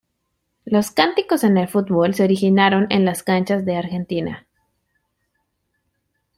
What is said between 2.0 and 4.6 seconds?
se originaron en las canchas de Argentina.